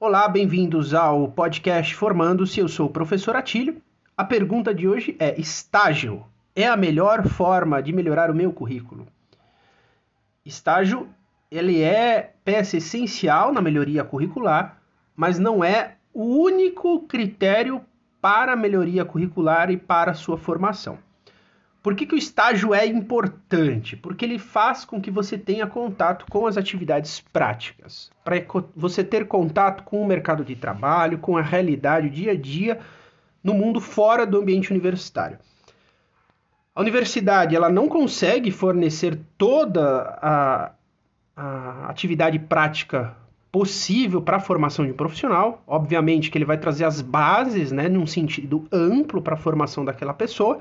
Olá, 0.00 0.28
bem-vindos 0.28 0.94
ao 0.94 1.26
podcast 1.26 1.92
Formando-se. 1.92 2.60
Eu 2.60 2.68
sou 2.68 2.86
o 2.86 2.92
professor 2.92 3.34
Atílio. 3.34 3.82
A 4.16 4.24
pergunta 4.24 4.72
de 4.72 4.86
hoje 4.86 5.16
é: 5.18 5.34
estágio 5.40 6.24
é 6.54 6.68
a 6.68 6.76
melhor 6.76 7.26
forma 7.26 7.82
de 7.82 7.92
melhorar 7.92 8.30
o 8.30 8.34
meu 8.34 8.52
currículo? 8.52 9.08
Estágio, 10.46 11.08
ele 11.50 11.82
é 11.82 12.32
peça 12.44 12.76
essencial 12.76 13.52
na 13.52 13.60
melhoria 13.60 14.04
curricular, 14.04 14.80
mas 15.16 15.36
não 15.36 15.64
é 15.64 15.96
o 16.14 16.44
único 16.44 17.00
critério 17.08 17.84
para 18.20 18.52
a 18.52 18.56
melhoria 18.56 19.04
curricular 19.04 19.68
e 19.68 19.76
para 19.76 20.12
a 20.12 20.14
sua 20.14 20.38
formação. 20.38 20.96
Por 21.82 21.94
que, 21.94 22.06
que 22.06 22.14
o 22.14 22.18
estágio 22.18 22.74
é 22.74 22.84
importante? 22.86 23.96
Porque 23.96 24.24
ele 24.24 24.38
faz 24.38 24.84
com 24.84 25.00
que 25.00 25.10
você 25.10 25.38
tenha 25.38 25.66
contato 25.66 26.26
com 26.28 26.46
as 26.46 26.56
atividades 26.56 27.20
práticas, 27.32 28.10
para 28.24 28.44
você 28.74 29.04
ter 29.04 29.26
contato 29.26 29.84
com 29.84 30.02
o 30.02 30.06
mercado 30.06 30.44
de 30.44 30.56
trabalho, 30.56 31.18
com 31.18 31.36
a 31.36 31.42
realidade, 31.42 32.08
o 32.08 32.10
dia 32.10 32.32
a 32.32 32.36
dia 32.36 32.80
no 33.42 33.54
mundo 33.54 33.80
fora 33.80 34.26
do 34.26 34.38
ambiente 34.38 34.72
universitário. 34.72 35.38
A 36.74 36.80
universidade 36.80 37.54
ela 37.54 37.70
não 37.70 37.88
consegue 37.88 38.50
fornecer 38.50 39.18
toda 39.36 40.18
a, 40.20 40.72
a 41.36 41.88
atividade 41.88 42.38
prática 42.38 43.16
possível 43.50 44.20
para 44.20 44.36
a 44.36 44.40
formação 44.40 44.84
de 44.84 44.92
um 44.92 44.96
profissional. 44.96 45.62
Obviamente 45.66 46.30
que 46.30 46.38
ele 46.38 46.44
vai 46.44 46.58
trazer 46.58 46.84
as 46.84 47.00
bases, 47.00 47.72
né, 47.72 47.88
num 47.88 48.06
sentido 48.06 48.66
amplo 48.70 49.22
para 49.22 49.34
a 49.34 49.38
formação 49.38 49.84
daquela 49.84 50.12
pessoa 50.12 50.60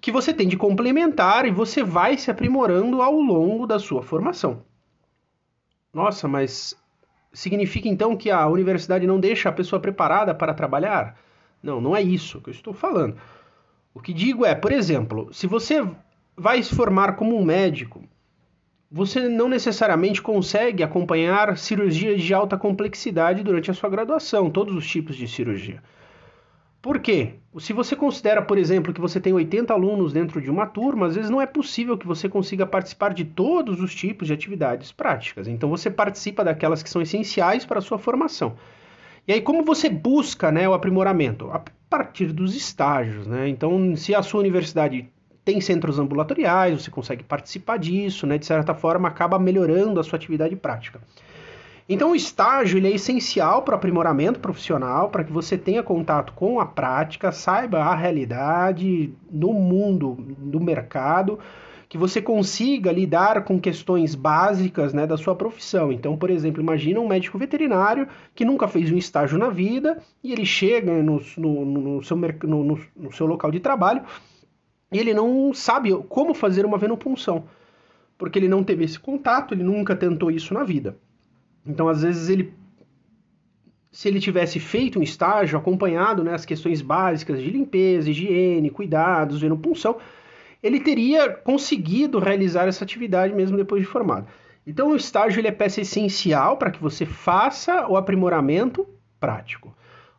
que 0.00 0.12
você 0.12 0.32
tem 0.32 0.46
de 0.46 0.56
complementar 0.56 1.46
e 1.46 1.50
você 1.50 1.82
vai 1.82 2.16
se 2.16 2.30
aprimorando 2.30 3.02
ao 3.02 3.14
longo 3.14 3.66
da 3.66 3.78
sua 3.78 4.02
formação. 4.02 4.62
Nossa, 5.92 6.28
mas 6.28 6.76
significa 7.32 7.88
então 7.88 8.16
que 8.16 8.30
a 8.30 8.46
universidade 8.46 9.06
não 9.06 9.18
deixa 9.20 9.48
a 9.48 9.52
pessoa 9.52 9.80
preparada 9.80 10.34
para 10.34 10.54
trabalhar? 10.54 11.18
Não, 11.62 11.80
não 11.80 11.96
é 11.96 12.02
isso 12.02 12.40
que 12.40 12.50
eu 12.50 12.54
estou 12.54 12.74
falando. 12.74 13.16
O 13.94 14.00
que 14.00 14.12
digo 14.12 14.44
é, 14.44 14.54
por 14.54 14.72
exemplo, 14.72 15.32
se 15.32 15.46
você 15.46 15.82
vai 16.36 16.62
se 16.62 16.74
formar 16.74 17.16
como 17.16 17.34
um 17.34 17.44
médico, 17.44 18.04
você 18.90 19.28
não 19.28 19.48
necessariamente 19.48 20.22
consegue 20.22 20.82
acompanhar 20.82 21.56
cirurgias 21.56 22.22
de 22.22 22.32
alta 22.34 22.56
complexidade 22.56 23.42
durante 23.42 23.70
a 23.70 23.74
sua 23.74 23.90
graduação, 23.90 24.50
todos 24.50 24.74
os 24.74 24.86
tipos 24.86 25.16
de 25.16 25.26
cirurgia. 25.26 25.82
Por 26.86 27.00
quê? 27.00 27.30
Se 27.58 27.72
você 27.72 27.96
considera, 27.96 28.40
por 28.40 28.56
exemplo, 28.56 28.94
que 28.94 29.00
você 29.00 29.18
tem 29.18 29.32
80 29.32 29.74
alunos 29.74 30.12
dentro 30.12 30.40
de 30.40 30.48
uma 30.48 30.66
turma, 30.66 31.08
às 31.08 31.16
vezes 31.16 31.28
não 31.28 31.42
é 31.42 31.46
possível 31.46 31.98
que 31.98 32.06
você 32.06 32.28
consiga 32.28 32.64
participar 32.64 33.12
de 33.12 33.24
todos 33.24 33.80
os 33.80 33.92
tipos 33.92 34.28
de 34.28 34.32
atividades 34.32 34.92
práticas. 34.92 35.48
Então 35.48 35.68
você 35.68 35.90
participa 35.90 36.44
daquelas 36.44 36.84
que 36.84 36.88
são 36.88 37.02
essenciais 37.02 37.66
para 37.66 37.80
a 37.80 37.82
sua 37.82 37.98
formação. 37.98 38.54
E 39.26 39.32
aí, 39.32 39.40
como 39.40 39.64
você 39.64 39.90
busca 39.90 40.52
né, 40.52 40.68
o 40.68 40.74
aprimoramento? 40.74 41.50
A 41.50 41.60
partir 41.90 42.26
dos 42.26 42.54
estágios. 42.54 43.26
Né? 43.26 43.48
Então, 43.48 43.96
se 43.96 44.14
a 44.14 44.22
sua 44.22 44.38
universidade 44.38 45.10
tem 45.44 45.60
centros 45.60 45.98
ambulatoriais, 45.98 46.84
você 46.84 46.90
consegue 46.92 47.24
participar 47.24 47.78
disso, 47.78 48.28
né? 48.28 48.38
de 48.38 48.46
certa 48.46 48.74
forma, 48.74 49.08
acaba 49.08 49.40
melhorando 49.40 49.98
a 49.98 50.04
sua 50.04 50.18
atividade 50.18 50.54
prática. 50.54 51.00
Então, 51.88 52.10
o 52.10 52.16
estágio 52.16 52.78
ele 52.78 52.88
é 52.88 52.94
essencial 52.94 53.62
para 53.62 53.74
o 53.74 53.76
aprimoramento 53.76 54.40
profissional, 54.40 55.08
para 55.08 55.22
que 55.22 55.32
você 55.32 55.56
tenha 55.56 55.84
contato 55.84 56.32
com 56.32 56.58
a 56.58 56.66
prática, 56.66 57.30
saiba 57.30 57.78
a 57.78 57.94
realidade 57.94 59.12
no 59.30 59.52
mundo 59.52 60.16
do 60.36 60.60
mercado, 60.60 61.38
que 61.88 61.96
você 61.96 62.20
consiga 62.20 62.90
lidar 62.90 63.44
com 63.44 63.60
questões 63.60 64.16
básicas 64.16 64.92
né, 64.92 65.06
da 65.06 65.16
sua 65.16 65.36
profissão. 65.36 65.92
Então, 65.92 66.16
por 66.16 66.28
exemplo, 66.28 66.60
imagina 66.60 66.98
um 66.98 67.06
médico 67.06 67.38
veterinário 67.38 68.08
que 68.34 68.44
nunca 68.44 68.66
fez 68.66 68.90
um 68.90 68.96
estágio 68.96 69.38
na 69.38 69.48
vida 69.48 70.02
e 70.24 70.32
ele 70.32 70.44
chega 70.44 71.00
no, 71.00 71.22
no, 71.36 71.64
no, 71.64 72.02
seu, 72.02 72.16
no, 72.16 72.78
no 72.96 73.12
seu 73.12 73.26
local 73.26 73.52
de 73.52 73.60
trabalho 73.60 74.02
e 74.90 74.98
ele 74.98 75.14
não 75.14 75.54
sabe 75.54 75.94
como 76.08 76.34
fazer 76.34 76.66
uma 76.66 76.78
venopunção, 76.78 77.44
porque 78.18 78.40
ele 78.40 78.48
não 78.48 78.64
teve 78.64 78.84
esse 78.84 78.98
contato, 78.98 79.54
ele 79.54 79.62
nunca 79.62 79.94
tentou 79.94 80.32
isso 80.32 80.52
na 80.52 80.64
vida. 80.64 80.96
Então, 81.66 81.88
às 81.88 82.02
vezes, 82.02 82.28
ele 82.28 82.54
se 83.96 84.08
ele 84.08 84.20
tivesse 84.20 84.60
feito 84.60 84.98
um 84.98 85.02
estágio 85.02 85.58
acompanhado 85.58 86.22
né, 86.22 86.34
as 86.34 86.44
questões 86.44 86.82
básicas 86.82 87.40
de 87.40 87.50
limpeza, 87.50 88.10
higiene, 88.10 88.68
cuidados, 88.68 89.40
venopunção, 89.40 89.96
ele 90.62 90.80
teria 90.80 91.30
conseguido 91.30 92.18
realizar 92.18 92.68
essa 92.68 92.84
atividade 92.84 93.32
mesmo 93.32 93.56
depois 93.56 93.80
de 93.80 93.88
formado. 93.88 94.26
Então, 94.66 94.90
o 94.90 94.96
estágio 94.96 95.40
ele 95.40 95.48
é 95.48 95.52
peça 95.52 95.80
essencial 95.80 96.58
para 96.58 96.70
que 96.70 96.82
você 96.82 97.06
faça 97.06 97.88
o 97.88 97.96
aprimoramento 97.96 98.86
prático. 99.18 99.74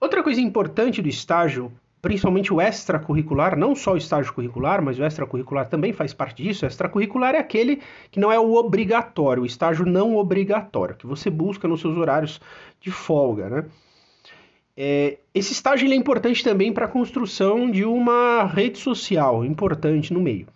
Outra 0.00 0.20
coisa 0.20 0.40
importante 0.40 1.00
do 1.00 1.08
estágio 1.08 1.70
principalmente 2.02 2.52
o 2.52 2.60
extracurricular, 2.60 3.56
não 3.58 3.74
só 3.74 3.92
o 3.92 3.96
estágio 3.96 4.32
curricular, 4.32 4.82
mas 4.82 4.98
o 4.98 5.04
extracurricular 5.04 5.68
também 5.68 5.92
faz 5.92 6.14
parte 6.14 6.42
disso. 6.42 6.64
O 6.64 6.68
extracurricular 6.68 7.34
é 7.34 7.38
aquele 7.38 7.80
que 8.10 8.18
não 8.18 8.32
é 8.32 8.38
o 8.38 8.54
obrigatório, 8.54 9.42
o 9.42 9.46
estágio 9.46 9.84
não 9.84 10.16
obrigatório, 10.16 10.96
que 10.96 11.06
você 11.06 11.28
busca 11.28 11.68
nos 11.68 11.80
seus 11.80 11.96
horários 11.96 12.40
de 12.80 12.90
folga, 12.90 13.48
né? 13.48 13.64
É, 14.76 15.18
esse 15.34 15.52
estágio 15.52 15.90
é 15.90 15.94
importante 15.94 16.42
também 16.42 16.72
para 16.72 16.86
a 16.86 16.88
construção 16.88 17.70
de 17.70 17.84
uma 17.84 18.44
rede 18.44 18.78
social 18.78 19.44
importante 19.44 20.12
no 20.12 20.20
meio. 20.20 20.46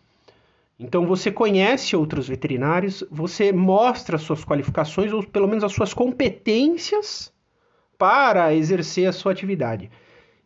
Então 0.79 1.07
você 1.07 1.31
conhece 1.31 1.95
outros 1.95 2.29
veterinários, 2.29 3.05
você 3.11 3.53
mostra 3.53 4.17
suas 4.17 4.45
qualificações 4.45 5.13
ou 5.13 5.23
pelo 5.23 5.47
menos 5.47 5.63
as 5.63 5.73
suas 5.73 5.93
competências 5.93 7.33
para 7.99 8.55
exercer 8.55 9.07
a 9.07 9.13
sua 9.13 9.33
atividade. 9.33 9.91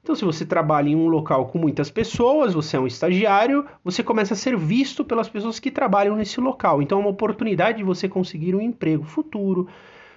Então, 0.09 0.17
se 0.17 0.25
você 0.25 0.47
trabalha 0.47 0.89
em 0.89 0.97
um 0.97 1.07
local 1.07 1.49
com 1.49 1.59
muitas 1.59 1.91
pessoas, 1.91 2.55
você 2.55 2.79
é 2.79 2.81
um 2.81 2.87
estagiário, 2.87 3.67
você 3.85 4.03
começa 4.03 4.33
a 4.33 4.37
ser 4.39 4.57
visto 4.57 5.05
pelas 5.05 5.29
pessoas 5.29 5.61
que 5.61 5.71
trabalham 5.71 6.17
nesse 6.17 6.41
local. 6.41 6.81
Então, 6.81 6.97
é 6.97 7.03
uma 7.03 7.11
oportunidade 7.11 7.77
de 7.77 7.85
você 7.85 8.09
conseguir 8.09 8.55
um 8.55 8.61
emprego 8.63 9.05
futuro, 9.05 9.69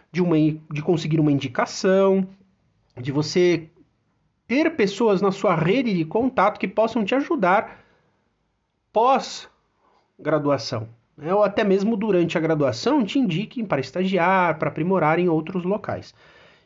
de, 0.09 0.21
uma, 0.23 0.37
de 0.37 0.81
conseguir 0.81 1.19
uma 1.19 1.29
indicação, 1.29 2.25
de 2.95 3.11
você 3.11 3.67
ter 4.47 4.77
pessoas 4.77 5.21
na 5.21 5.29
sua 5.29 5.55
rede 5.55 5.93
de 5.93 6.05
contato 6.05 6.57
que 6.57 6.69
possam 6.69 7.03
te 7.03 7.13
ajudar 7.13 7.83
pós-graduação. 8.93 10.87
Né? 11.17 11.35
Ou 11.35 11.43
até 11.43 11.65
mesmo 11.65 11.97
durante 11.97 12.37
a 12.37 12.41
graduação 12.41 13.03
te 13.03 13.19
indiquem 13.19 13.65
para 13.65 13.81
estagiar, 13.81 14.57
para 14.57 14.69
aprimorar 14.69 15.19
em 15.19 15.27
outros 15.27 15.65
locais. 15.65 16.15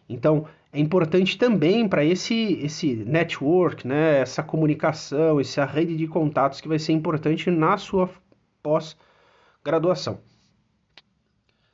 Então, 0.08 0.46
é 0.72 0.80
importante 0.80 1.38
também 1.38 1.88
para 1.88 2.04
esse, 2.04 2.60
esse 2.62 2.96
network, 2.96 3.88
né, 3.88 4.20
essa 4.20 4.44
comunicação, 4.44 5.40
essa 5.40 5.66
rede 5.66 5.96
de 5.96 6.08
contatos 6.08 6.62
que 6.62 6.68
vai 6.68 6.78
ser 6.78 6.94
importante 6.94 7.50
na 7.50 7.78
sua 7.78 8.10
pós-graduação. 8.62 10.20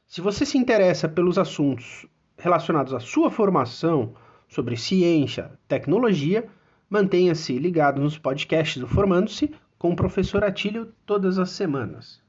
Se 0.08 0.22
você 0.22 0.46
se 0.46 0.58
interessa 0.58 1.10
pelos 1.10 1.38
assuntos 1.38 2.06
relacionados 2.38 2.94
à 2.94 3.00
sua 3.00 3.32
formação 3.32 4.14
sobre 4.48 4.76
ciência, 4.76 5.52
tecnologia, 5.68 6.48
mantenha-se 6.90 7.58
ligado 7.58 8.02
nos 8.02 8.18
podcasts 8.18 8.78
do 8.78 8.88
Formando-se 8.88 9.54
com 9.80 9.92
o 9.92 9.96
professor 9.96 10.44
Atílio 10.44 10.94
todas 11.06 11.40
as 11.40 11.52
semanas. 11.52 12.21